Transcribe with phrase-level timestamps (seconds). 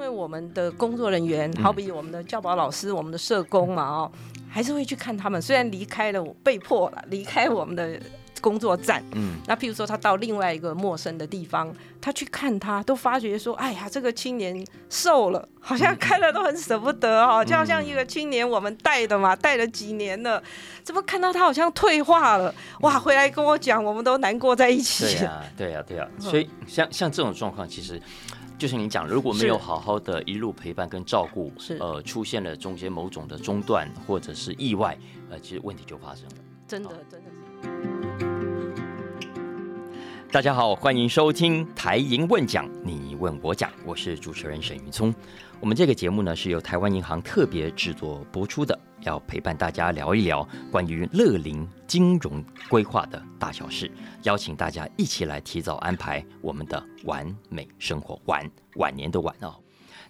[0.00, 4.10] 为我们的工作人员，好比我们的教保老师、我们的社工嘛，哦，
[4.48, 5.40] 还是会去看他们。
[5.40, 8.00] 虽然离开了，被迫了离开我们的。
[8.42, 20.42] 工作站，嗯，那譬如说他到另外一个陌生的地方，他去看他，都发觉说，哎呀，这个青年瘦了，好像看了都很舍不得哦，就好像一个青年我们带的嘛，带了几年了，
[20.82, 22.54] 怎么看到他好像退化了？
[22.80, 25.04] 哇，回来跟我讲，我们都难过在一起。
[25.04, 26.08] 对呀，对呀，对呀。
[26.18, 28.00] 所以像像这种状况，其实
[28.60, 34.98] 就是你讲，如果没有好好的一路陪伴跟照顾，是呃，出现了中间某种的中断或者是意外，
[35.30, 36.34] 呃，其实问题就发生了。
[36.68, 37.99] 真的，真的是。
[40.32, 45.12] 大家好，欢迎收听台银问讲，你问我讲，我是主持人沈云聪。
[45.58, 53.90] 我们这个节目呢是由台湾银行特别制作播出的，要陪伴大家聊一聊关于乐龄金融规划的大小事，
[54.22, 59.56] 邀请大家一起来提早安排我们的完美生活，晚晚年的晚哦。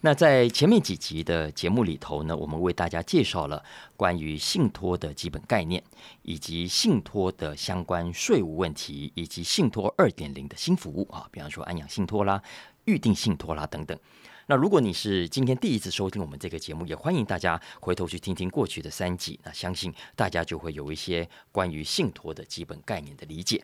[0.02, 3.62] 那在前面几集的节目里头呢，我们为大家介绍了
[3.98, 5.82] 关于信托的基本概念，
[6.22, 12.42] 以及信托的相关税务问题，以及信托二点零的新服务啊，比方说安养信托啦、
[12.86, 13.98] 预定信托啦等等。
[14.46, 23.62] 那如果你是今天第一次收听我们这个节目，也欢迎大家回头去听听过去的三集，那相信大家就会有一些关于信托的基本概念的理解。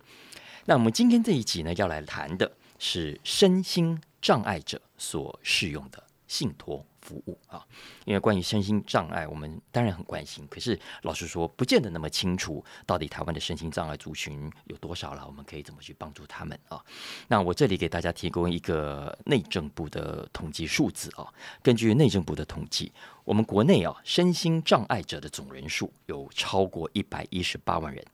[0.67, 6.06] 那我们今天这一集呢，要来谈的是身心障碍者所适用的。
[6.27, 7.65] 信托服务啊，
[8.05, 10.47] 因为关于身心障碍，我们当然很关心。
[10.49, 15.25] 可是老实说，不见得那么清楚，到底台湾的身心障碍族群有多少了？
[15.27, 16.85] 我们可以怎么去帮助他们啊？
[17.29, 21.33] 那我这里给大家提供一个内政部的统计数字啊。
[21.63, 22.93] 根据内政部的统计，
[23.25, 28.05] 我们国内啊，身心障碍者的总人数有超过一百一十八万人，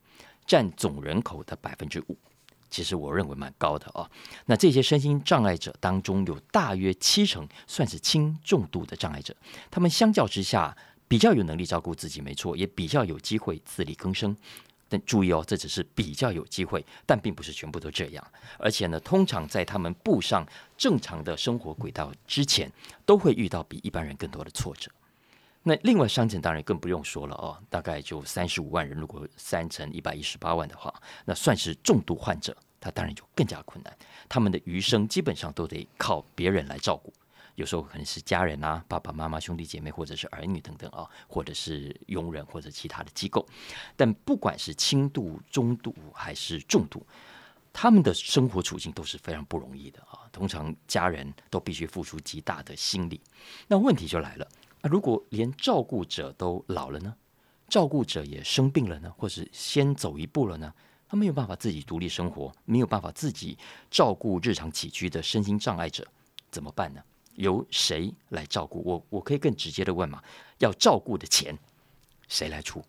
[0.45, 2.17] 占总人口的百分之五。
[2.73, 4.09] 其实我认为蛮高的啊。
[4.47, 9.35] 那这些身心障碍者当中，有大约七成算是轻重度的障碍者。
[9.69, 10.75] 他们相较之下
[11.07, 14.35] 比较有能力照顾自己，没错，也比较有机会自力更生。
[14.89, 18.27] 但注意哦，这只是比较有机会，但并不是全部都这样。
[18.57, 20.43] 而且呢，通常在他们步上
[20.75, 22.71] 正常的生活轨道之前，
[23.05, 24.91] 都会遇到比一般人更多的挫折。
[25.65, 30.93] 那另外伤残当然更不用说了哦，大概就三十五万人，如果三乘一百一十八万的话，
[31.23, 33.97] 那算是重度患者，他当然就更加困难。
[34.27, 37.13] 他们的余生基本上都得靠别人来照顾，
[37.55, 43.47] 有时候可能是家人啊，爸爸妈妈、兄弟姐妹，或者是儿女等等啊，或者是佣人或者其他的机构。
[43.95, 47.07] 但不管是轻度、中度还是重度，
[47.71, 50.27] 他们的生活处境都是非常不容易的啊。
[50.29, 53.21] 通常家人都必须付出极大的心力。
[53.67, 54.45] 那问题就来了。
[54.83, 57.15] 那如果连照顾者都老了呢？
[57.69, 59.11] 照顾者也生病了呢？
[59.17, 60.71] 或是先走一步了呢？
[61.07, 63.57] 他没有办法自己独立生活，没有办法自己
[63.89, 66.05] 照顾日常起居的身心障碍者，
[66.51, 67.01] 怎么办呢？
[67.35, 68.83] 由谁来照顾？
[68.83, 70.21] 我我可以更直接的问嘛？
[70.59, 71.57] 要照顾的钱
[72.27, 72.83] 谁来出？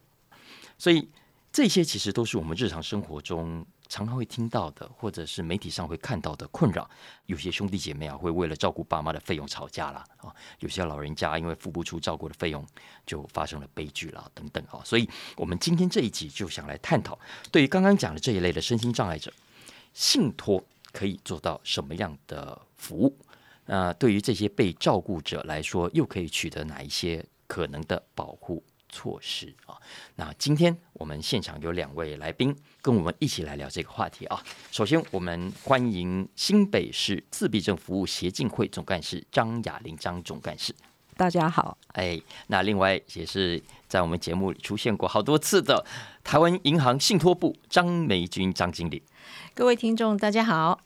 [0.76, 1.08] 所以
[1.52, 3.64] 这些其实都是我们日常生活中。
[3.94, 6.90] 常常会听到的，或者是媒体上会看到的困扰，
[7.26, 12.66] 有些兄弟姐妹啊，会为了照顾爸妈的费用吵架了啊，有些老人家因为付不出照顾的费用，
[13.06, 14.82] 就发生了悲剧了等等啊。
[14.84, 17.16] 所以，我们今天这一集就想来探讨，
[17.52, 19.32] 对于刚刚讲的这一类的身心障碍者，
[19.92, 23.16] 信托可以做到什么样的服务？
[23.66, 28.60] 那对于这些被照顾者来说，又可以取得哪一些可能的保护？
[28.94, 29.74] 措施啊，
[30.14, 34.40] 那今天我们现场有两位来宾跟我们一起来聊这个话题啊。
[34.70, 40.72] 首先，我们欢迎新北市自闭症服务协进会总干事张雅玲张总干事。
[41.16, 45.84] 大家好，哎，那另外也是在我们节目里出现过好多次的
[46.22, 49.02] 台湾银行信托部张梅君张经理。
[49.54, 50.80] 各位听众，大家好。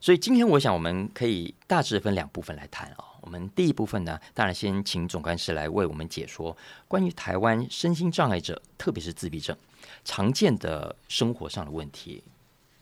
[0.00, 3.15] 所以今天我想我们可以大致分两部分来谈啊。
[3.26, 6.56] 我们第一部分呢，当然先请总干事来为我们解说
[6.86, 9.54] 关于台湾身心障碍者，特别是自闭症
[10.04, 12.22] 常见的生活上的问题、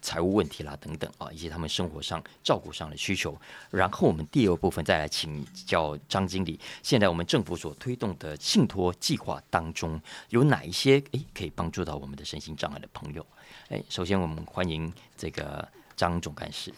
[0.03, 3.35] 财务问题啦等等啊，以及他们生活上照顾上的需求。
[3.71, 9.99] 然后我们第二部分再来请教张经理，现在我们政府所推动的信托计划当中，
[10.29, 13.27] 有哪一些诶可以帮助到我们的身心障碍的朋友？
[13.71, 15.67] 诶，首先我们欢迎这个
[15.97, 16.71] 张总干事。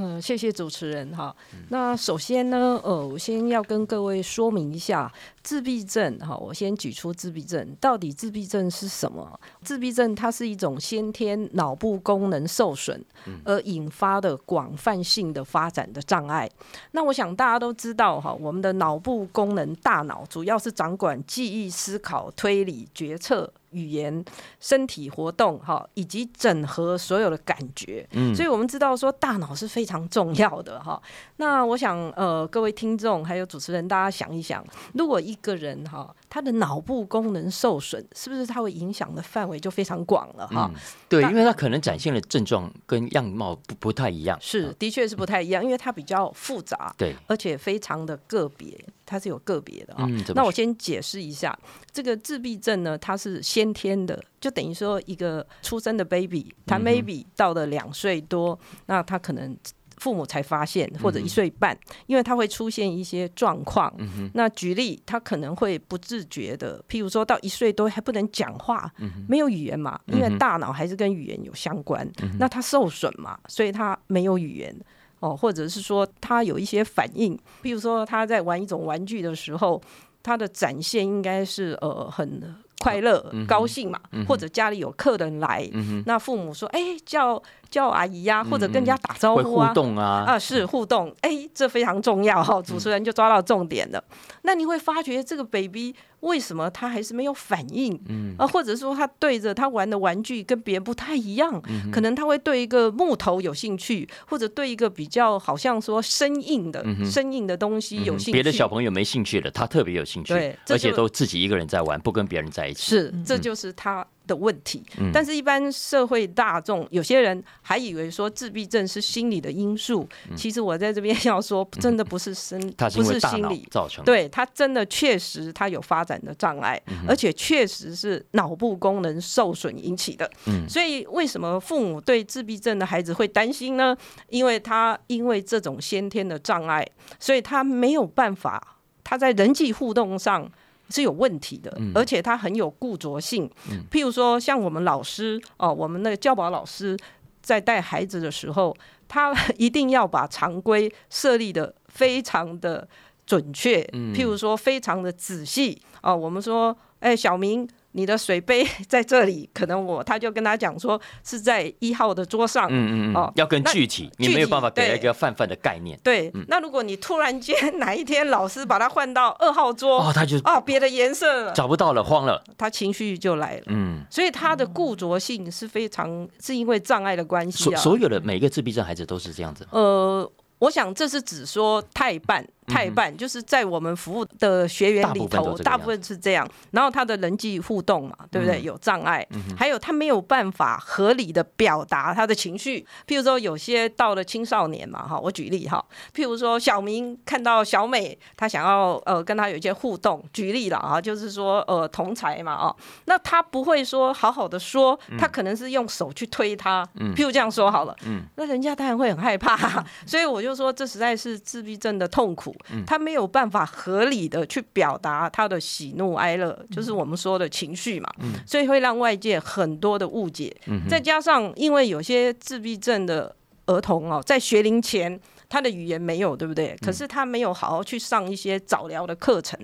[0.00, 1.34] 嗯，谢谢主持人哈。
[1.70, 5.12] 那首先呢，呃，我先要跟各位说明一下，
[5.48, 9.40] 自闭症哈，我先举出自闭症，到底自闭症是什么？
[9.62, 13.02] 自闭症它是一种先天脑部功能受损
[13.46, 16.46] 而引发的广泛性的发展的障碍。
[16.90, 23.50] 那我想大家都知道哈，我们的脑部功能大脑主要是掌管记忆、思考、推理、决策。
[23.72, 24.24] 语言、
[24.60, 30.98] 身体活动，哈，以及整合所有的感觉，嗯，所以我们知道说大脑是非常重要的，哈。
[31.36, 34.64] 那我想，呃，各位听众还有主持人，大家想一想，
[34.94, 40.70] 如果一个人哈，他的脑部功能受损，是不是他会影响的范围就非常广了，哈？
[41.08, 48.78] 对，因为他可能展现的症状跟样貌不不太一样，是，的确是不太一样，因为它比较复杂，对，而且非常的个别。
[49.10, 51.58] 它是有个别的啊，那我先解释一下，
[51.90, 59.56] 这个自闭症呢，它是先天的，就等于说一个出生的 baby，他 maybe 到了两岁多，那他可能
[60.00, 63.92] 父母才发现，或者一岁半，因为他会出现一些状况。
[64.34, 68.90] 那举例，他可能会不自觉的，譬如说到一岁多还不能讲话，
[69.28, 72.08] 没有语言嘛，因为大脑还是跟语言有相关，
[72.38, 74.74] 那他受损嘛，所以他没有语言。
[75.20, 79.82] 哦，或者是说他有一些反应，譬如说他在玩一种玩具的时候，
[80.22, 83.98] 他的展现应该是呃很快乐、高兴嘛，
[84.28, 85.68] 或者家里有客人来，
[86.06, 94.02] 那父母说，哎，叫叫阿姨呀，或者跟人家打招呼啊，互动啊，啊是互动，哎，这非常重要哈，主持人就抓到重点了。
[94.42, 95.94] 那你会发觉这个 baby。
[96.20, 97.96] 为什么他还是没有反应？
[98.08, 101.62] 嗯啊，或者说他对着他玩的玩具跟别人不太一样，
[101.92, 108.32] 可能他会对一个木头有兴趣，或者对一个比较好像说生硬的、生硬的东西有兴趣。
[108.32, 112.82] 别的小朋友没兴趣的，他特别有兴趣，对，而且都自己一个人在玩，不跟别人在一起。
[112.82, 114.04] 是，这就是他。
[114.28, 114.80] 的问题，
[115.12, 120.06] 但是，一般社会大众有些人还以为说自闭症是心理的因素。
[120.36, 122.60] 其实我在这边要说，真的不是生，
[122.94, 124.04] 不是心理造成。
[124.04, 130.30] 对他真的确实他有发展的障碍，而且确实是脑部功能受损引起的。
[130.68, 133.96] 所以，为什么父母对自闭症的孩子会担心呢？
[134.28, 136.86] 因为他因为这种先天的障碍，
[137.18, 140.48] 所以他没有办法，他在人际互动上。
[140.88, 143.50] 是有问题的，而且它很有固着性。
[143.90, 146.96] 譬如说，像我们老师哦，我们那个教保老师
[147.42, 148.76] 在带孩子的时候，
[149.06, 152.88] 他一定要把常规设立的非常的
[153.26, 153.82] 准确。
[154.14, 156.16] 譬如说，非常的仔细哦。
[156.16, 157.68] 我们说，哎，小明。
[157.92, 165.98] 你的水杯 在这里，可能我他就跟他讲说是在一号的桌上，嗯嗯哦，要更具体，你没有办法给一个泛泛的概念。
[166.02, 173.62] 对，那如果你突然间哪一天老师把它换到二号桌，哦，他就哦别的颜色了，找不到了，慌了，他情绪就来了。
[173.66, 177.80] 嗯，所以他的固着性是非常是因为障碍的关系啊。
[177.80, 179.66] 所有的每个自闭症孩子都是这样子。
[179.70, 182.46] 呃，我想这是只说太半。
[182.68, 186.48] 太办就是在我们服务的学员里头，大部分是这样。
[186.70, 188.62] 然后他的人际互动嘛，对不对？
[188.62, 189.26] 有障碍，
[189.56, 192.86] 还有他没有办法合理的表达他的情绪。
[193.06, 195.84] 譬如说，有些到了青少年嘛，哈，我举例哈。
[196.14, 200.24] 譬如说，小明看到小美，他想要呃跟他有一些互动。
[200.32, 202.76] 举例了啊，就是说呃同才嘛，哦，
[203.06, 206.86] 那他不会说好好的说，他可能是用手去推他。
[207.16, 209.84] 譬如这样说好了，嗯，那人家当然会很害怕。
[210.06, 212.54] 所以我就说，这实在是自闭症的痛苦。
[212.86, 218.08] 他没有办法合理的去表达他的喜怒哀乐，就是我们说的情绪嘛，
[218.46, 220.54] 所以会让外界很多的误解。
[220.88, 223.34] 再加上因为有些自闭症的
[223.66, 225.18] 儿童哦，在学龄前
[225.48, 226.76] 他的语言没有，对不对？
[226.82, 229.58] 可是他没有好好去上一些早疗的课程，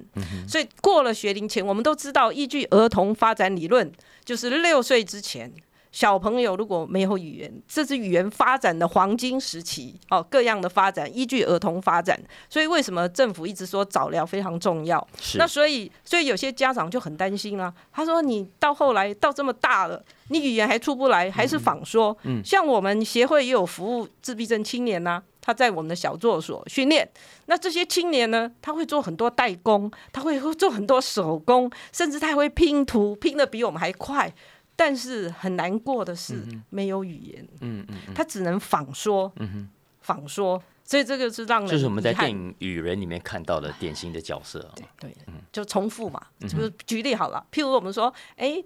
[0.49, 3.91] 所以过了学龄前，我们都知道依据儿童发展理论，
[4.25, 5.53] 就是六岁之前。
[5.95, 12.21] 小朋友如果没有语言，这是语言发展的黄金时期哦，各样的发展依据儿童发展，
[12.51, 15.07] 所以为什么政府一直说早疗非常重要？
[15.37, 17.73] 那所以，所以有些家长就很担心啊。
[17.93, 22.17] 他说：“你到后来到这么大了，你语言还出不来，还是仿说？
[22.25, 27.09] 嗯，像我们协会也有服务自闭症青年呐，他在我们的小作所训练。
[27.47, 34.35] 那这些青年呢，他会做很多代工，他会做很多手工，甚至他会拼图，拼的比我们还快。”
[34.77, 39.69] 但是很难过的是，没有语言，嗯嗯，他只能仿说，嗯哼，
[40.01, 45.15] 仿说，所以这个是让人就是我们在电影《雨人》里面看到的典型的角色，对对，
[45.53, 48.63] 就重复嘛，就是举例好了，譬如我们说，哎，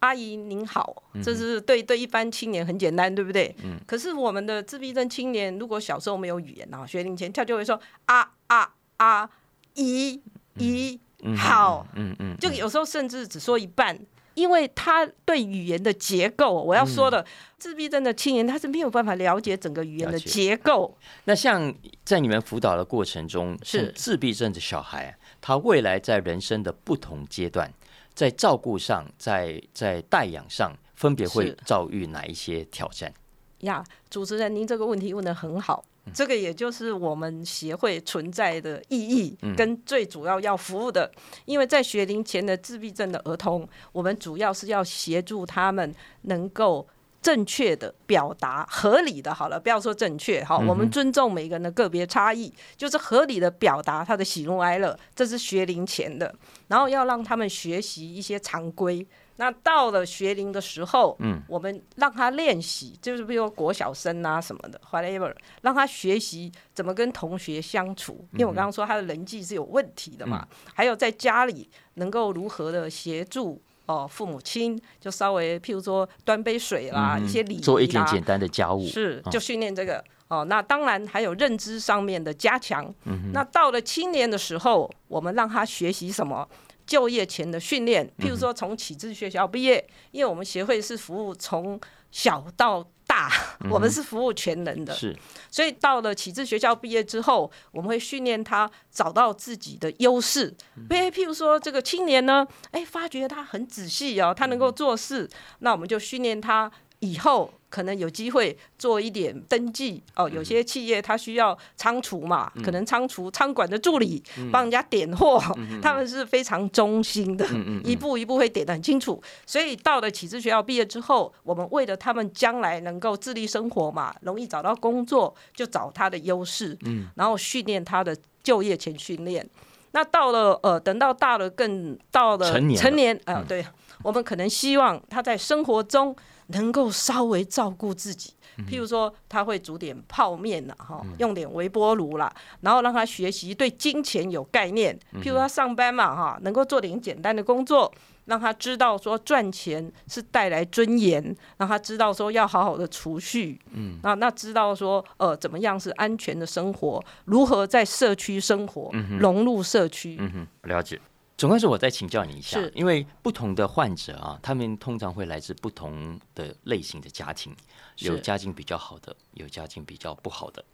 [0.00, 3.54] 阿姨您好，这是对对一般青年很简单，对不对？
[3.62, 9.30] 嗯，可是我们的自闭症青年，如果小时候没有语言啊，学龄前他就会说啊啊啊，
[9.74, 10.20] 姨
[10.58, 10.98] 姨
[11.36, 13.96] 好，嗯嗯，就有时候甚至只说一半。
[14.34, 17.24] 因为他对语言的结构，我要说的
[17.58, 20.96] 自闭症的青年，他是没有办法了解整个语言的结构。
[21.24, 21.74] 那像
[22.04, 23.92] 在你们辅导的过程中，是。
[23.94, 27.72] 自闭症的小孩，他未来在人生的不同阶段，
[28.14, 33.12] 在照顾上，在在带养上，分别会遭遇哪一些挑战？
[33.60, 41.10] 呀，主持人，您这个问题问的很好，这个也就是我们协会存在的意义跟最主要要服务的。
[41.44, 46.86] 因为在学龄前的自闭症的儿童，我们主要是要协助他们能够
[47.20, 56.34] 正确的表达、合理的，好了，不要说正确，好，我们尊重每个人的个别差异，就是合理的表达他的喜怒哀乐，这是学龄前的，
[56.66, 59.06] 然后要让他们学习一些常规。
[59.36, 68.24] 那到了学龄的时候，嗯，我们让他练习，就是比如国小生啊什么的，whatever，让他学习怎么跟同学相处。
[68.32, 80.44] 因为我刚刚说他的人际是有问题的嘛，还有在家里能够如何的协助哦，父母亲就稍微譬如说端杯水啦，一些礼仪做一点简单的家务，是就训练这个哦。
[80.44, 82.94] 那当然还有认知上面的加强。
[83.32, 86.48] 那到了青年的时候，我们让他学习什么？
[86.92, 91.80] 就业前的训练，譬如说从启智学校毕业，因为我们协会是服务从
[92.10, 93.32] 小到大，
[93.70, 95.16] 我们是服务全人的，是，
[95.50, 100.54] 所以到了启智学校毕业之后，我们会训练他找到自己的优势。
[100.90, 105.26] 譬譬如说这个青年呢，哎，发觉他很仔细哦，他能够做事，
[105.60, 106.70] 那我们就训练他
[107.02, 107.52] 以后。
[107.72, 115.42] 可能有机会做一点登记哦，有些企业它需要仓储嘛，可能仓储仓管的助理帮人家点货，
[115.80, 117.46] 他们是非常忠心的，
[117.82, 119.18] 一步一步会点的很清楚。
[119.46, 126.76] 所以到了启智学校毕业之后，我们为了他们将来能够自立生活嘛，容易找到工作，就找他的优势，
[127.14, 129.48] 然后训练他的就业前训练。
[129.92, 133.64] 那到了呃，等到大了更到了成年，成年啊，对，
[134.02, 136.14] 我们可能希望他在生活中。
[136.52, 138.32] 能够稍微照顾自己，
[138.68, 144.98] 譬如说他会煮点泡面呐，哈，用点微波炉啦，然后让他学习对金钱有概念。
[145.22, 147.92] 譬如他上班嘛，哈，能够做点简单的工作，
[148.26, 161.00] 让他知道说赚钱是带来尊严，让他知道说要好好的储蓄，嗯，那那知道说呃怎么样是安全的生活，如何在社区生活，融入社区，嗯哼，了解。
[161.36, 167.52] 总归是我再请教你一下，因为不同的患者啊，他们通常会来自不同的类型的家庭，
[167.98, 170.64] 有家境比较好的，有家境比较不好的。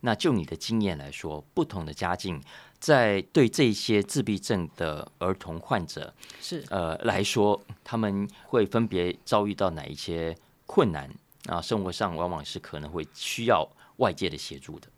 [0.00, 2.40] 那就你的经验来说，不同的家境
[2.78, 11.10] 在对这些自闭症的儿童患者是呃来说，他们会分别遭遇到哪一些困难
[11.46, 11.60] 啊？
[11.60, 14.88] 生活上往往是可能会需要外界的协助的。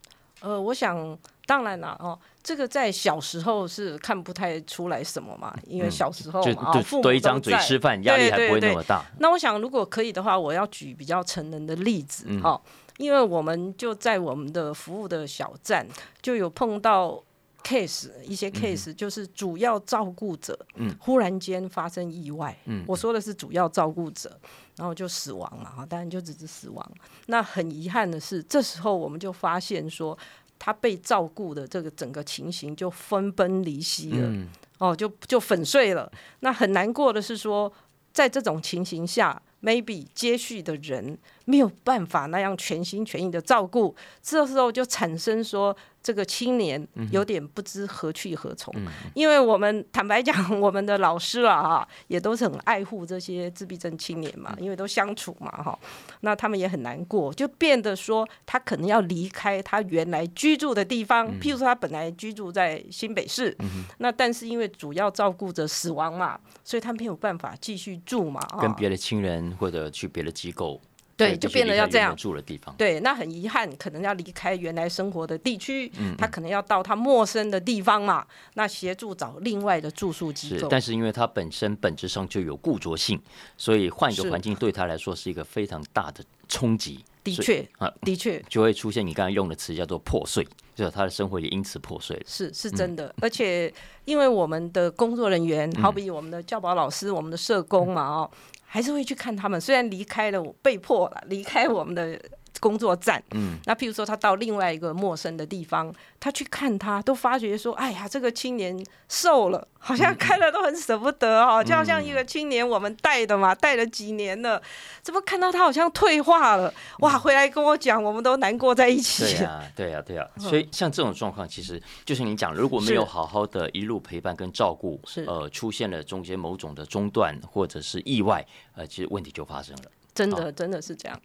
[0.41, 1.19] 呃，我想。
[1.47, 9.05] 当然了，哦，这个在小时候是看不太出来什么嘛，因为小时候嘛，父母多一张嘴吃饭，压力还不会那么大。
[9.19, 12.59] 那我想，如果可以的话，我要举比较成人的例子，哈，
[12.97, 15.87] 因为我们就在我们的服务的小站
[16.23, 17.23] 就有碰到
[17.63, 24.35] case，一些 case 就是主要照顾者，嗯，忽然间发生意外，嗯，我说的是主要照顾者，
[24.77, 26.91] 然后就死亡了，哈，当然就只是死亡。
[27.27, 30.17] 那很遗憾的是，这时候我们就发现说。
[30.59, 34.33] 他被照顾的这个整个情形就分崩离析了，
[34.79, 36.11] 哦，就就粉碎了。
[36.41, 37.73] 那很难过的是说，
[38.13, 45.77] 在这种情形下，maybe 接续的人没有办法那样全心全意的照顾，这时候就产生说。
[46.05, 48.71] 这个青年有点不知何去何从，
[49.15, 55.79] 因为我们坦白讲， 我们的老师啊，哈，也都是很爱护这些自闭症青年嘛，因为都相处嘛，哈，
[56.21, 63.57] 那他们也很难过，就变得说他可能要离开他原来居住的地方，譬如说他本来居住在新北市，
[63.97, 70.79] 那但是因为主要照顾着死亡嘛，所以他没有办法继续住嘛，跟别的亲人或者去别的机构。
[71.17, 72.75] 对，就变得要这样住的地方。
[72.77, 78.27] 对，那很遗憾，可能要离开原来生活的地区，嗯他可能要到他陌生的地方嘛。
[78.55, 80.69] 那协助找另外的住宿机构。
[80.69, 83.21] 但是因为他本身本质上就有固着性，
[83.57, 87.05] 所以换一个环境对他来说是一个非常大的冲击。
[87.23, 92.23] 的确啊，的确就会出现你刚才用的词叫做破碎，就是他的生活也因此破碎了。
[92.27, 93.73] 是是真的，而且
[94.05, 98.31] 因为我们的工作人员，好比我们的教保老师、我们的社工嘛，哦。
[98.75, 102.21] 还是会去看他们，虽然离开了，被迫了离开我们的。
[102.65, 108.75] 工作站，嗯，那譬如说他到另外一个陌生的地方，他去看他，都发觉说，哎呀，这个青年
[109.07, 114.63] 瘦了，好像看了都很舍不得哈，就好像一个青年我们带的嘛，带了几年了，
[115.03, 116.73] 怎么看到他好像退化了？
[117.01, 119.25] 哇，回来跟我讲，我们都难过在一起。
[119.25, 120.27] 对呀，对呀，对呀。
[120.39, 128.43] 所以像这种状况，其实就是你讲，如果没有好好的一路陪伴跟照顾，是呃，出现了中间某种的中断或者是意外，
[128.75, 129.83] 呃，其实问题就发生了。
[130.15, 131.21] 真的真的是这样。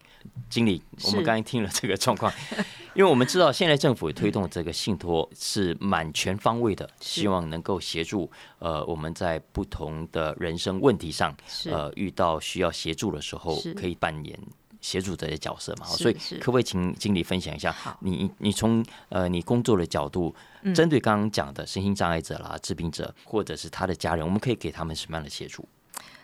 [0.50, 2.34] 经理，我们刚才听了这个状况，
[2.96, 11.34] 因为我们知道现在政府推动这个信托是蛮全方位的，希望能够协助呃我们在不同的人生问题上，
[11.72, 14.38] 呃遇到需要协助的时候，可以扮演
[14.82, 15.86] 协助者的角色嘛。
[15.86, 20.36] 所以可不可以请经理分享一下，你你从呃你工作的角度，
[20.76, 25.66] 针对刚刚讲的身心障碍者啦、治病者或者是他的家人，我们可以给他们什么样的协助？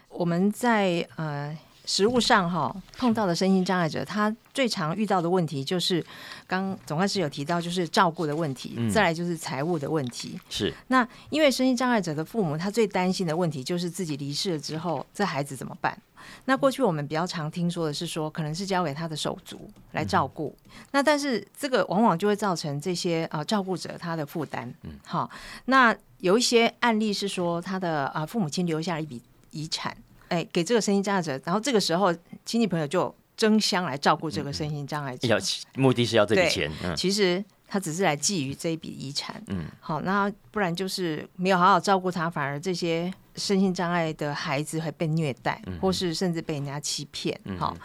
[0.10, 1.58] 我们在呃。
[1.86, 6.04] 实物上哈碰到的身心障碍者，他最常遇到的问题就是
[6.48, 10.40] 刚总干事有提到，就是照顾的问题，再来就是财务的问题。
[10.50, 15.98] 是那因为身心障碍者的父母，他最担心的问题就是自己离世了之后，这孩子怎么办？
[16.46, 20.56] 那过去我们比较常听说的是说，可能是交给他的手足来照顾。
[20.92, 24.74] 那但是这个往往就会造成这些啊照顾者他的负担。
[24.82, 25.30] 嗯，好，
[25.66, 29.96] 那有一些案例是说，他的啊父母亲留下了一笔遗产。
[30.36, 32.14] 哎，给这个身心障碍者，然后这个时候
[32.44, 35.38] 亲戚朋友就争相来照顾这个身心障碍者，要
[35.76, 36.70] 目的是要这笔钱。
[36.96, 39.42] 其实他只是来觊觎这一笔遗产。
[39.48, 47.40] 嗯，好，那不然就是没有好好照顾他，反而这些身心障碍的孩子会被虐待，或是甚至被人家欺骗。
[47.58, 47.76] 好。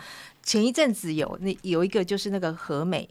[0.42, 3.06] 前一阵子有那有一个就是那个和美，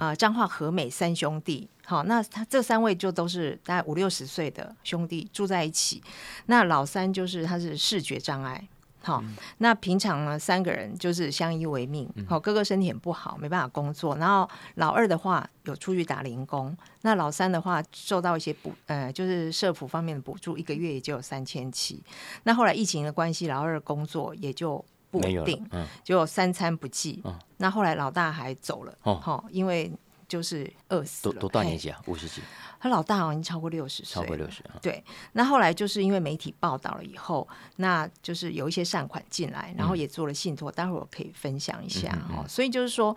[0.00, 6.02] 啊，彰化和美三兄弟，好，那他这三位就都是大概五六十岁的兄弟住在一起。
[6.46, 8.68] 那老三就是他是视觉障碍，
[9.02, 9.22] 好，
[9.58, 22.02] 那平常呢三个人就是相依为命，好，哥哥身体很不好，没办法工作，然后老二的话有出去打零工，那老三的话受到一些补，呃，就是社府方面的补助，一个月也就有三千七。
[22.44, 24.84] 那后来疫情的关系，老二工作也就。
[25.12, 27.22] 不稳定，嗯，就三餐不继，
[27.58, 29.92] 那后来老大还走了，哦，因为
[30.32, 31.34] 就是饿死了。
[31.34, 32.00] 多多大年纪啊？
[32.06, 32.40] 五十几？
[32.80, 34.64] 他老大好像已经超过六十岁，超过六十。
[34.80, 37.46] 对，那后来就是因为媒体报道了以后，
[37.76, 42.46] 那就是有一些善款进来，然后也做了信托，待会儿我可以分享一下哈。
[42.48, 43.14] 所以就是说，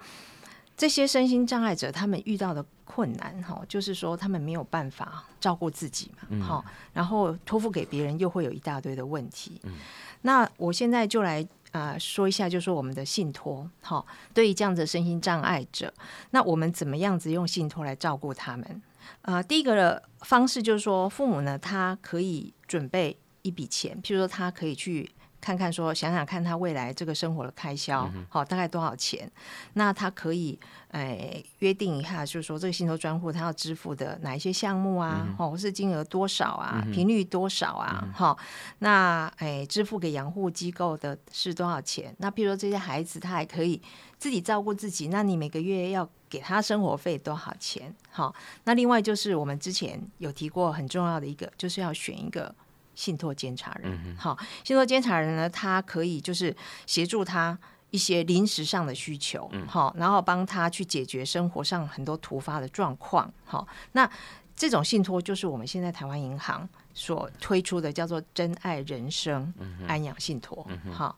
[0.75, 9.61] 这些身心障碍者他们遇到的困难哈，就是说他们没有办法照顾自己嘛，好，然后托付给别人又会有一大堆的问题。
[9.63, 9.77] 嗯，
[10.23, 11.47] 那我现在就来。
[11.75, 15.93] 啊，说一下，就是我们的信托，好，对于这样子身心障碍者，
[16.31, 18.81] 那我们怎么样子用信托来照顾他们？
[19.23, 25.11] 啊，第一个方式就是说，父母呢，他可以准备一笔钱，譬如说，他可以去。
[25.45, 29.31] 看看说，想想看他未来这个生活的开销，好，大概多少钱？
[29.73, 35.27] 那他可以诶约定一下，就是说这个信托专户他要支付的哪一些项目啊？
[35.37, 36.83] 哦，或是金额多少啊？
[36.91, 38.09] 频率多少啊？
[38.11, 38.35] 好，
[38.79, 42.11] 那诶支付给养护机构的是多少钱？
[42.17, 43.79] 那譬如说这些孩子他还可以
[44.17, 47.93] 自己照顾自己，那你每个月要给他生活费多少钱？
[48.09, 52.55] 好，那另外就是我们之前有提过很重要的一个，就是要选一个。
[52.95, 56.55] 信托监察人，好，信托监察人呢，他可以就是
[56.87, 57.57] 协助他
[57.91, 64.09] 一些临时上的需求，好，然后帮他去解决生活上很多突发的状况，好，那
[64.55, 69.53] 这种信托就是我们现在台湾银行所推出的叫做真爱人生
[69.87, 71.17] 安养信托，好，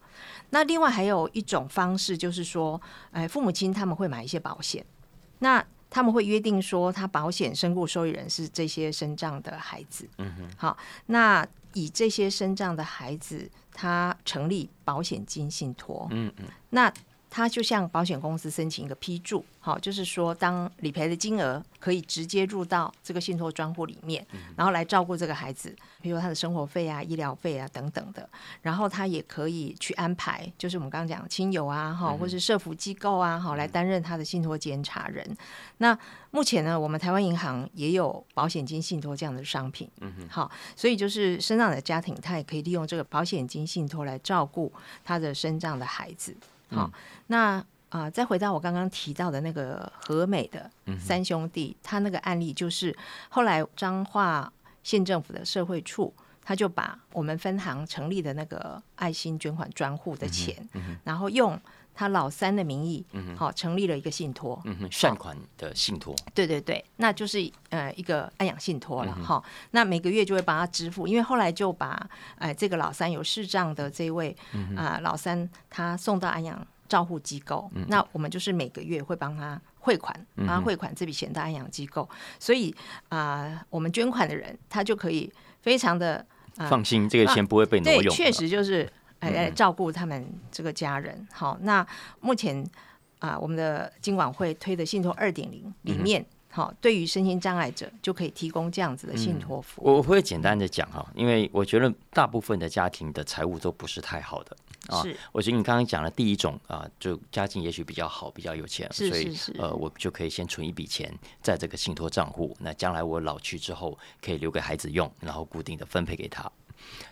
[0.52, 2.80] 那另外还有一种方式就是说，
[3.12, 4.86] 哎，父母亲他们会买一些保险，
[5.40, 11.48] 那他们会约定说，他保险身故受益人是这些身障的孩子，嗯哼，好，那。
[11.78, 16.92] 以这些身障的孩子，他成立保险金信托，嗯嗯，那
[17.30, 28.28] 他就向保险公司申请一个批注，好，就是说当理赔的金额可以直接入到这个信托专户里面，然后来照顾这个孩子，比如他的生活费啊、医疗费啊等等的，
[28.62, 35.38] 然后他也可以去安排，就是我们刚刚讲亲友啊，哈，或是社福机构啊，哈，来担任他的信托监察人。
[35.80, 35.98] 那
[36.32, 44.72] 目前呢，我们台湾银行也有保险金信托这样的商品，嗯哼，好，所以就是身障的家庭，他也可以利用这个保险金信托来照顾
[45.04, 46.36] 他的身障的孩子，
[46.70, 46.92] 好，
[47.28, 52.96] 那啊，再回到我刚刚提到的那个和美的三兄弟，他那个案例就是
[53.30, 54.52] 后来彰化
[54.84, 60.68] 县政府的社会处，他就把我们分行成立的那个爱心捐款专户的钱，
[61.04, 61.60] 然后用。
[61.98, 63.04] 他老三的名义，
[63.36, 66.16] 好成立了一个信托，善款的信托。
[66.36, 69.44] 对对对，那就是呃一个安养信托了哈。
[69.72, 72.08] 那每个月就会帮他支付，因为后来就把
[72.38, 74.36] 哎这个老三有视障的这位
[74.76, 82.08] 啊老三他送到安养照护机构，那我们就是每个月会帮他汇款，帮他汇款这笔钱到安养机构，
[82.40, 82.72] 所以
[83.10, 85.34] 啊我们捐款的人他就可以
[85.64, 86.24] 非常的
[86.70, 88.14] 放心，这个钱不会被挪用。
[88.14, 88.88] 确实就是。
[89.20, 91.28] 来来照顾他们这个家人。
[91.32, 91.86] 好，那
[92.20, 92.66] 目前
[93.20, 99.98] 啊，我们的金管会推的信托二点零里面，好，对于身心障碍者就可以提供这样子的信托服务。
[99.98, 104.56] 我会简单的讲哈，因为我觉得大部分的家庭的财务都不是太好的，
[104.88, 105.02] 啊。
[105.02, 116.52] 是，我觉得你刚刚讲的第一种啊，就家境也许比较好，比较有钱，是所以呃，我就可以先存一笔钱在这个信托账户，那将来我老去之后可以留给孩子用，然后固定的分配给他。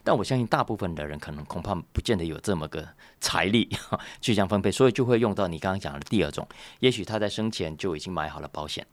[0.04, 2.88] 但我相信大部分的人可能恐怕不见得有这么个
[3.19, 3.69] 财力
[4.21, 6.47] 去这样分配，所以就会用到你刚刚讲的第二种，
[6.80, 8.86] 也许他在生前就已经买好了保险。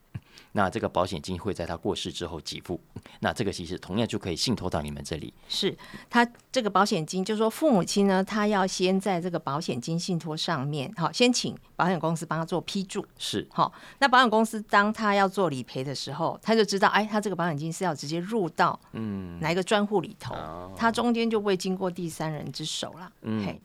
[0.53, 2.81] 那这个保险金会在他过世之后给付，
[3.21, 5.33] 那这个其实同样就可以信托到你们这里。
[5.49, 5.77] 是
[6.11, 13.05] 他这个保险金，就是说父母亲呢，他要先在这个保险金信托上面，好，先请保险公司帮他做批注。
[13.19, 20.35] 是，好，那保险公司当他要做理赔的时候，他就知道，哎，他这个保险金是要直接入到嗯哪一个专户里头，
[20.77, 23.11] 他中间就不会经过第三人之手了。
[23.23, 23.59] 嗯，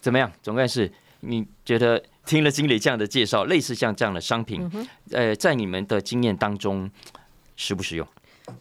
[0.00, 0.30] 怎么样？
[0.42, 0.92] 总干事，
[1.26, 2.02] 你觉得？
[2.26, 4.66] 听了经理这样的介绍，类似像这样的商品，
[5.10, 6.90] 呃，在你们的经验当中
[7.54, 8.08] 实不实用？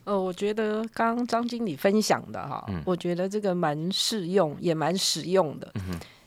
[0.04, 5.74] 呃，我觉得刚张经理分享的哈，我觉得这个蛮适用，也蛮实用的。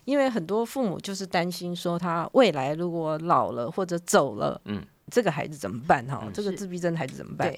[0.07, 6.03] 因为很多父母就是担心说，他未来如果老了或者走了，嗯，这个孩子怎么办？
[6.07, 7.55] 哈，这个自闭症孩子怎么办？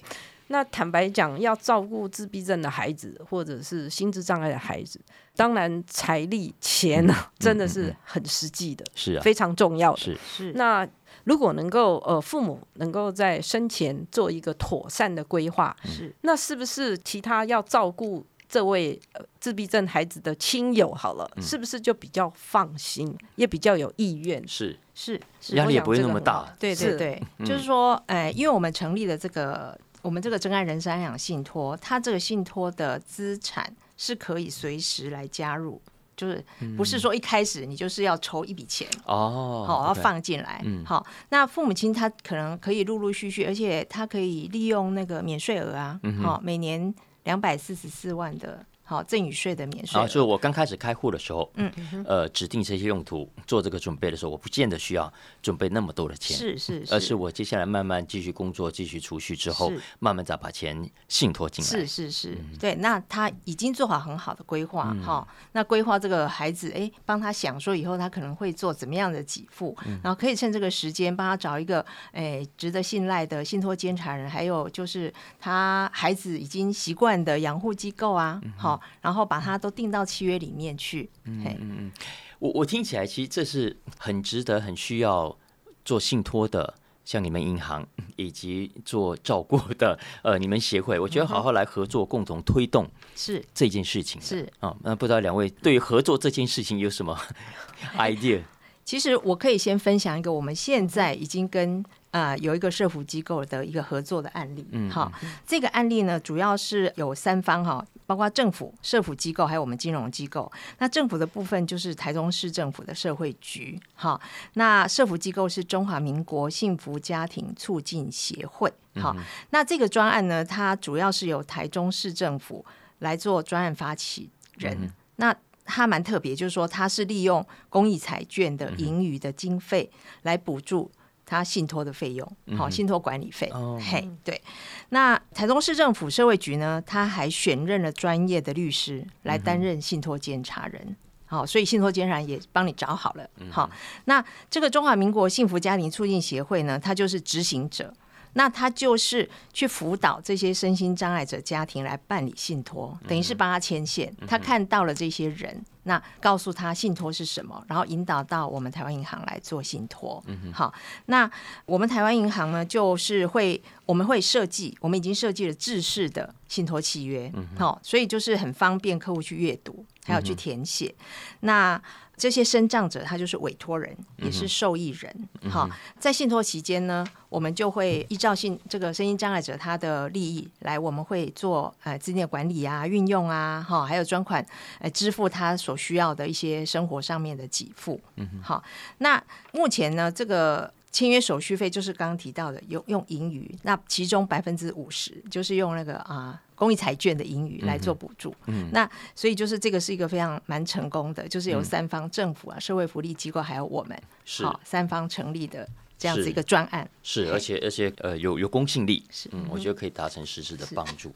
[0.51, 4.99] 那坦白讲，要照顾自闭症的孩子，或者是心智障碍的孩子，
[5.37, 9.99] 当然财力钱呢， 真的是很实际的，是啊，非常重要的。
[9.99, 10.53] 是是。
[10.53, 10.89] 那
[11.25, 18.99] 如果能够呃，父母能够在生前做一个妥善的规划，是那是不是其他要照顾这位
[19.39, 24.43] 自闭症孩子的亲友好了，是不是就比较放心，也比较有意愿？
[24.49, 26.51] 是是，压力也不会那么大。
[26.59, 29.79] 对对对，就是说，哎，因为我们成立了这个。
[30.03, 35.81] 我们这个真爱人生安养信托，它这个信托的资产是可以随时来加入，
[36.17, 36.45] 就是
[36.77, 48.65] 不是说一开始你就是要筹一笔钱哦，好要放进来，好，那父母亲他可能可以陆陆续续，而且他可以利用那个免税额啊，好，每年两百四十四万的。
[48.89, 50.01] 好，赠与税的免税。
[50.01, 51.71] 啊，就是我刚开始开户的时候，嗯，
[52.07, 61.71] 呃，指定这些用途做这个准备的时候，我不见得需要准备那么多的钱，是是，而是我接下来慢慢继续工作，继续储蓄之后，慢慢再把钱信托进来。
[61.71, 78.78] 是是是，对，那他已经做好很好的规划，哈，那规划这个孩子，哎，帮他想说以后他可能会做怎么样的给付，然后可以趁这个时间帮他找一个，哎，值得信赖的信托监察人，还有就是他孩子已经习惯的养护机构啊，好。
[79.01, 81.09] 然后把它都定到契约里面去。
[81.25, 81.93] 嗯嗯嗯，
[82.39, 85.37] 我我听起来其实这是很值得、很需要
[85.85, 87.87] 做信托的，像你们银行
[88.17, 94.77] 以及做照顾的 呃你们协会，我觉得好好来合作，共同推动是这件事情是啊。
[94.83, 97.19] 那不知道两位对于合作这件事情有什么
[97.97, 98.43] idea？
[98.85, 101.85] 其实我可以先分享一个，我们现在已经跟。
[102.11, 105.13] 啊，有一个社福机构的一个合作的案例，嗯，好，
[105.47, 110.51] 这个案例呢，主要是有三方哈，包括政府、社福机构，还有我们金融机构。
[110.79, 114.19] 那政府的部分就是台中市政府的社会局，哈，
[114.55, 119.15] 那社福机构是中华民国幸福家庭促进协会，好，
[119.51, 122.65] 那这个专案呢，它主要是由台中市政府
[123.01, 125.35] 来做专案发起人，那
[125.67, 129.91] 它蛮特别，就是说它是利用公益彩券的盈余的经费
[130.23, 130.91] 来补助。
[131.29, 134.41] 他信托的费用，好，信托管理费，嘿，对。
[134.89, 143.71] 那台中市政府社会局呢，他还选任了专业的律师来担任信托监察人，好，所以信托监察人也帮你找好了，好。
[144.07, 147.93] 那这个中华民国幸福家庭促进协会呢，他就是执行者。
[148.35, 154.15] 那他就是去辅导这些身心障碍者家庭来办理信托，等于是帮他牵线。
[154.27, 160.23] 他看到了这些人，那告诉他信托是什么，然后引导到我们台湾银行来做信托。
[160.53, 160.73] 好，
[161.07, 161.31] 那
[161.67, 170.95] 我们台湾银行呢，就是会我们会设计，我们已经设计了制式的信托契约，好，所以就是很方便客户去阅读，还有去填写。
[171.41, 171.81] 那
[172.19, 175.29] 这些生障者，他就是委托人，也是受益人。
[175.49, 184.45] 好，在信托期间呢，我们就会依照信这个身心障碍者他的利益来，我们会做呃资金的管理啊、运用啊，哈，还有专款
[184.81, 188.01] 呃支付他所需要的一些生活上面的给付。
[188.17, 188.63] 嗯，好，
[188.99, 190.73] 那目前呢，这个。
[190.91, 198.35] 签约手续费就是刚刚提到的，用用盈余，那其中百分之五十就是用那个啊公益彩券的盈余来做补助。
[198.47, 205.67] 嗯，那所以就是这个是一个非常蛮成功的，就是由三方政府啊、社会福利机构还有我们是三方成立的
[205.97, 206.89] 这样子一个专案。
[207.03, 211.15] 是，而且而且呃有有公信力，是，嗯，我觉得可以达成实质的帮助。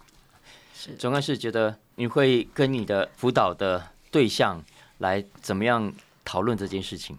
[0.74, 4.62] 是，总干事觉得你会跟你的辅导的对象
[4.98, 5.92] 来怎么样
[6.24, 7.18] 讨论这件事情？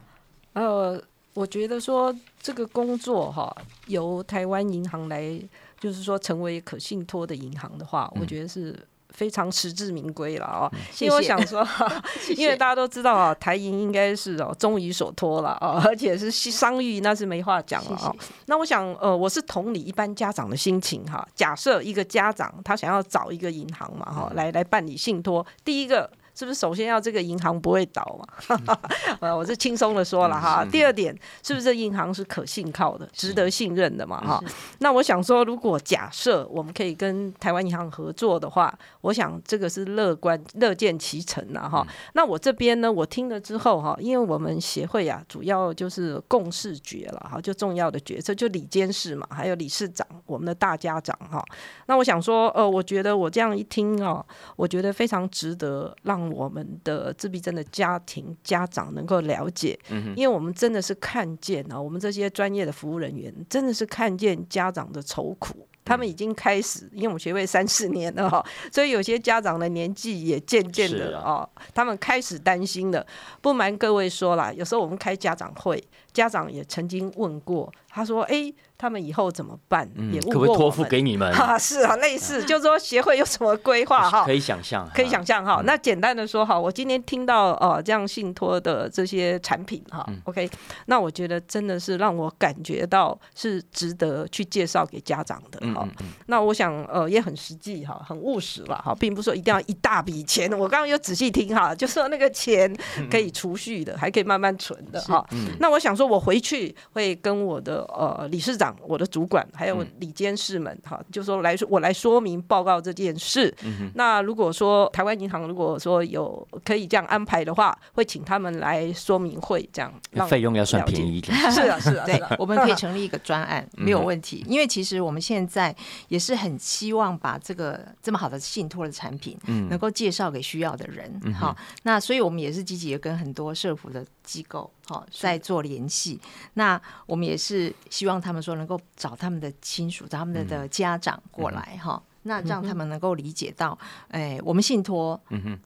[0.54, 1.04] 呃。
[1.36, 3.52] 我觉得说这个工作哈，
[3.88, 5.42] 由台湾银行来，
[5.84, 8.74] 就是说成为可信托的银行的话，我觉得是
[9.10, 10.72] 非常实至名归了哦。
[11.02, 11.68] 因为我想说，
[12.38, 18.16] 因为大家都知道啊，台银应该是哦终于所托了哦，而且是商誉那是没话讲了哦。
[18.46, 21.28] 那我想呃，我是同理一般家长的心情哈。
[21.36, 26.10] 假设一个家长他想要找一个银行嘛哈，来来办理信托，第一个。
[26.36, 28.78] 是不是首先要这个银行不会倒嘛？
[29.22, 30.66] 呃，我是轻松的说了哈。
[30.66, 34.20] 第二点，是不是这银行是可信靠的、值得信任的嘛？
[34.20, 34.44] 哈。
[34.80, 41.86] 那我想说，如果假设我们可以跟台湾银行合作的话，我想这个是乐观、乐见其成的哈。
[42.14, 51.46] 那我这边呢，我听了之后哈，因为我们协会啊，主要就是共视觉了哈，就重要的决策就理监事嘛，还有理事长，我们的大家长哈。
[51.86, 56.23] 那我想说，呃，我觉得我这样一听哦，我觉得非常值得让。
[56.32, 59.78] 我们的自闭症的家庭家长能够了解，
[60.16, 65.68] 因为我们真的是看见啊，我们这些专业的服务人员真的是看见家长的愁苦。
[65.86, 73.06] 他们已经开始，因为我们学会三四年了哈， 所以有些家长的年纪也渐渐的哦，他们开始担心了。
[73.42, 75.84] 不瞒各位说了，有时候我们开家长会，
[76.14, 81.34] 家长也曾经问过，他说：“哎，他们以后怎么办？”也问过托付给你们？
[81.34, 84.24] 哈， 是啊，类似，就是说协会有什么规划哈？
[84.24, 85.62] 可以想象，可以想象哈。
[85.66, 90.50] 那简单的说哈，我今天听到哦这样信托的这些产品哈，OK，
[90.86, 95.60] 那我觉得真的是让我感觉到是值得去介绍给家长的。
[95.74, 95.88] 哈，
[96.28, 100.52] 那我想呃也很实际哈，很务实了哈，并不是说一定要一大笔钱。
[100.52, 102.72] 我刚刚有仔细听哈，就说那个钱
[103.10, 105.26] 可以储蓄的，还可以慢慢存的哈。
[105.60, 113.54] 那我想说，我回去会跟我的呃理事长、我的主管还有理监事们哈，就说来说我来说明报告这件事。
[113.96, 119.94] 那如果说台湾银行如果说有可以这样安排的话，会请他们来说明会这样，
[120.28, 121.36] 费用要算便宜一点。
[121.52, 124.44] 是啊，是啊，对，我们可以 成立一个专案，没有问题。
[124.48, 125.54] 因为其实我们现在。
[125.54, 125.76] 在
[126.08, 136.20] 也是很希望把这个这么好的信托的产品，嗯，能够介绍给需要的人，好，那所以我们也是积极的跟很多社福的机构，好，在做联系。
[136.54, 143.78] 那我们也是希望他们说能够找他们的亲属、找他们的家长过来，哈，那让他们能够理解到，
[144.10, 145.22] 哎，我们信托，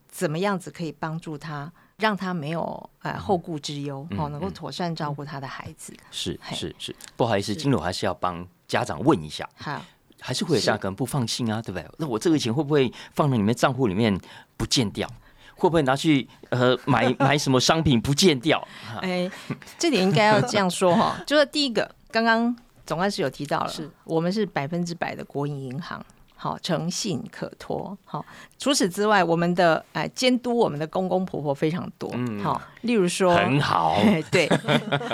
[0.09, 5.93] 怎么样子可以帮助他，让他没有呃后顾之忧，哦，能够妥善照顾他的孩子。
[6.11, 8.47] 是是是，不好意思，金主还是要帮。
[8.67, 9.81] 家长问一下，好，
[10.19, 11.89] 还是会有家长可能不放心啊，对不对？
[11.97, 14.19] 那我这个钱会不会放在你们账户里面
[14.57, 15.09] 不见掉？
[15.57, 18.65] 会不会拿去呃 买买什么商品不见掉？
[19.01, 19.29] 哎，
[19.77, 26.03] 这点应该要这样说哈， 就是第一个，刚刚总干事有提到了，是我们是百分之百的国营银行。
[26.39, 27.97] 好，诚信可托。
[28.05, 28.23] 好，
[28.59, 32.11] 除此之外，我们的哎监督我们的公公婆婆非常多。
[32.13, 33.97] 嗯，好，例如说，很好。
[34.29, 34.47] 对，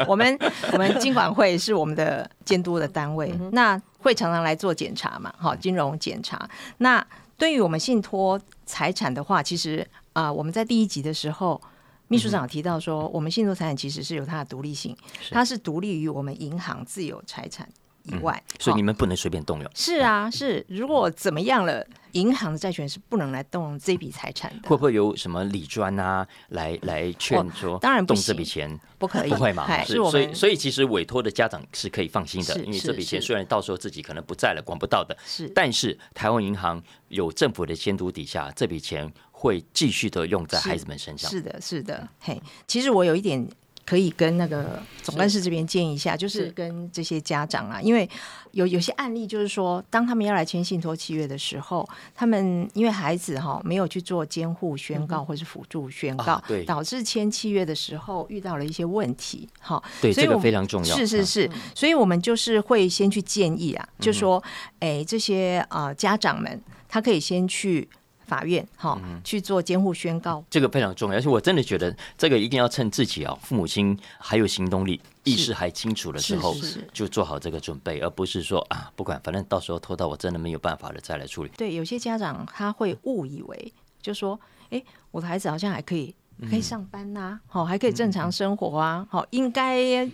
[0.05, 0.37] 我们
[0.73, 5.33] 我们金管会是我们的监督的单位，那会常常来做检查嘛。
[5.37, 6.45] 好，金融检查。
[6.79, 7.01] 那
[7.37, 11.61] 对于我们信托财产的话，其实啊，我们在第一集的时候，
[12.07, 14.95] 秘书长提到说，我们信托财产其实是有它的独立性，
[15.31, 17.67] 它是独立于我们银行自有财产。
[18.05, 19.71] 以外，所以你们不能随便动用。
[19.73, 24.67] 是啊，是如果怎么样了，银行的债权是不能来动用这笔财产的。
[24.67, 27.79] 会不会有什么理专啊，来来劝说？
[27.79, 29.65] 当然动这笔钱不可以， 不会嘛？
[29.85, 39.09] 是，所以所以其实委托的家长是可以放心的，因为这笔钱虽然到时候自己可能不在了，管不到的，是，但是台湾银行有政府的监督底下，这笔钱
[39.43, 41.29] 会继续的用在孩子们身上。
[41.29, 42.07] 是的，是的。
[42.19, 43.45] 嘿，其实我有一点。
[43.85, 48.09] 可以跟那个总干事这边建议一下，就是跟这些家长啊，因为
[48.51, 64.41] 有有些案例，就是说，当他们要来签信托契约的时候，他们因为孩子哈没有去做监护宣告或是辅助宣告，对，导致签契约的时候遇到了一些问题，哈，对，这个非常重要，是是是，所以我们就是会先去建议啊，就说，
[64.79, 67.89] 哎，这些啊家长们，他可以先去。
[68.25, 76.55] 法院哈去做监护宣告，这个非常重要，而且我真的觉得这个一定要趁自己啊父母亲还有行动力、意识还清楚的时候，
[76.91, 81.51] 就做好这个准备，而不是说啊不管，反正到时候拖到我真的没有办法了再来处理。
[81.57, 86.15] 对，有些家长他会误以为，就说，哎，我的孩子好像还可以，
[86.49, 90.09] 可以上班呐，好，还可以正常生活啊，好，应该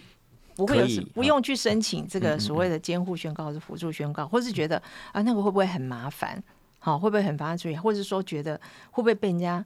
[0.56, 6.42] 不会有不用去申请这个所谓的监护宣告或者辅助宣告，或是觉得啊那个会不会很麻烦？
[6.80, 8.56] 好，会不会很烦注意，或者说觉得
[8.92, 9.64] 会不会被人家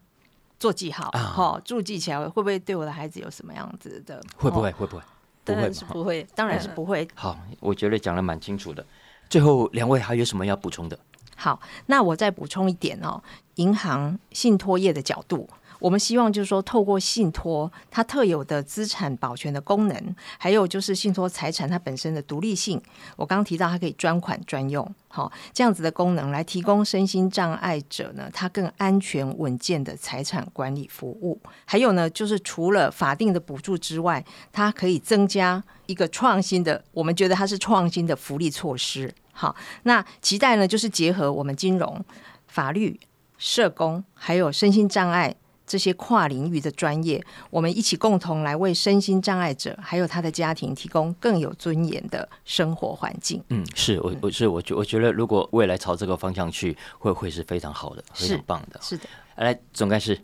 [0.59, 1.11] 做记号？
[1.13, 4.21] 好，注记起来会不会对我的孩子有什么样子的？
[4.35, 4.71] 会不会？
[4.71, 5.03] 会不会？
[5.43, 7.07] 当然是不会，当然是不会。
[7.13, 8.85] 好，我觉得讲的蛮清楚的。
[9.29, 10.97] 最后两位还有什么要补充的？
[11.35, 13.21] 好，那我再补充一点哦。
[13.55, 15.49] 银行信托业的角度，
[15.83, 22.81] 我们希望就是说，透过信托它特有的资产保全的功能，还有就是信托财产它本身的独立性，
[23.17, 31.37] 我刚刚提到它可以专款专用，好这样子的功能来提供身心障碍者呢，它更安全稳健的财产管理服务。
[31.65, 39.13] 还有呢，就是除了法定的补助之外，它可以增加一个创新的，我们觉得它是创新的福利措施。
[39.33, 42.05] 好，那期待呢，就是结合我们金融、
[42.47, 42.97] 法律、
[43.37, 45.35] 社工，还有身心障碍
[45.73, 53.43] 这些跨领域的专业，我们一起共同来为身心障碍者还有他的家庭提供更有尊严的生活环境。
[53.49, 58.79] 嗯，是我我是我觉我觉得，如果未来朝这个方向去，会会是非常好的，非常棒的。
[58.83, 59.05] 是的，
[59.37, 60.15] 来总干事。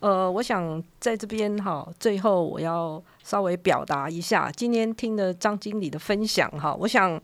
[0.00, 7.20] 呃，我想在这边哈，最后我要稍微表达一下，今天听了张经理的分享哈，我想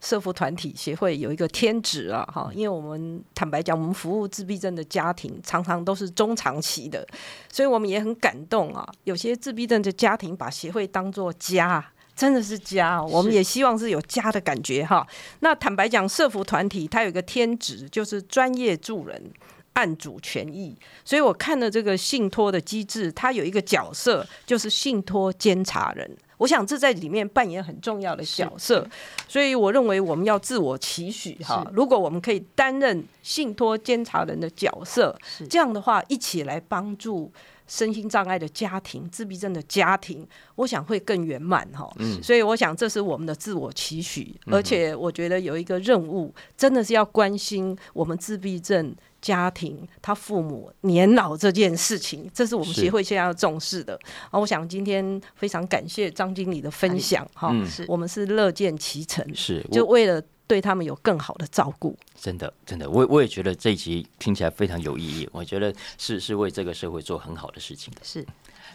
[0.00, 7.06] 社服团体协会有一个天职啊哈，因为我们坦白讲，我们服务自闭症的家庭常常都是中长期的，
[7.52, 8.88] 所以我们也很感动啊。
[9.04, 11.84] 有些自闭症的家庭把协会当做家，
[12.16, 15.06] 真的是家，我们也希望是有家的感觉哈。
[15.40, 19.30] 那坦白讲，社服团体它有一个天职，就是专业助人。
[19.74, 26.10] 案主权益，所以我看了这个信托的机制，它有一个角色就是信托监察人。
[26.38, 28.86] 我想这在里面扮演很重要的角色，
[29.28, 31.64] 所以我认为我们要自我期许哈。
[31.72, 35.16] 如果我们可以担任信托监察人的角色，
[35.48, 37.32] 这样的话一起来帮助
[37.66, 41.90] 身心障碍的家庭、自闭症的家庭，我想会更圆满哈。
[42.22, 48.94] 所以我想这是我们的自我期许，而且我觉得有一个任务，真的是要关心我们自闭症。
[49.24, 53.98] 家庭他父母年老这件事情，这是我们协会现在要重视的。
[54.30, 57.50] 啊，我想今天非常感谢张经理的分享，哈，
[57.88, 61.96] 我们是乐见其成，是就为了对他们有更好的照顾。
[62.14, 68.00] 真的，真的，我我也觉得这一集听起来非常有意义，我觉得是是为这个社会做很好的事情的。
[68.02, 68.24] 是。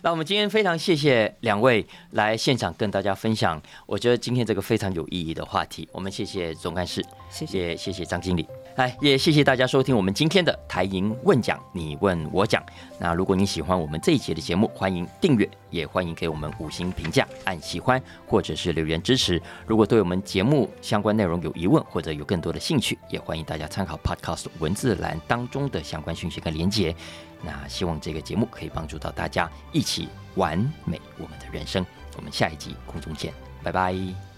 [0.01, 5.87] 那我们今天非常谢谢两位来现场跟大家分享，我觉得今天这个非常有意义的话题。
[5.91, 12.63] 我们谢谢总干事，谢谢谢谢张经理，来也谢谢大家收听我们今天的台银问讲，你问我讲。
[12.97, 19.41] 那如果你喜欢我们这一节的节目，欢迎订阅，也欢迎给我们五星评价，按喜欢或者是留言支持。
[19.65, 26.95] 如果对我们节目相关内容有疑问或者有更多的兴趣，也欢迎大家参考 Podcast 文字栏当中的相关讯息跟连结。
[27.41, 31.85] 那希望这个节目可以帮助到大家，一起完美我们的人生。
[32.17, 34.28] 我们下一集空中见，拜拜。